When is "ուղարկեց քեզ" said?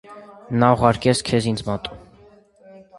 0.77-1.51